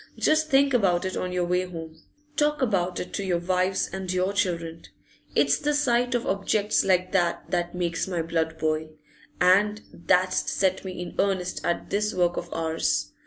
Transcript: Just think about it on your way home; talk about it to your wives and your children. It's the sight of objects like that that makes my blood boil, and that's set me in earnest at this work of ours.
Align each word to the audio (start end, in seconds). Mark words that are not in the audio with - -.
Just 0.17 0.49
think 0.49 0.73
about 0.73 1.05
it 1.05 1.15
on 1.15 1.31
your 1.31 1.45
way 1.45 1.61
home; 1.63 2.01
talk 2.35 2.59
about 2.63 2.99
it 2.99 3.13
to 3.13 3.23
your 3.23 3.37
wives 3.37 3.87
and 3.93 4.11
your 4.11 4.33
children. 4.33 4.81
It's 5.35 5.59
the 5.59 5.75
sight 5.75 6.15
of 6.15 6.25
objects 6.25 6.83
like 6.83 7.11
that 7.11 7.51
that 7.51 7.75
makes 7.75 8.07
my 8.07 8.23
blood 8.23 8.57
boil, 8.57 8.89
and 9.39 9.83
that's 9.93 10.51
set 10.51 10.83
me 10.83 10.99
in 10.99 11.13
earnest 11.19 11.63
at 11.63 11.91
this 11.91 12.15
work 12.15 12.35
of 12.35 12.51
ours. 12.51 13.11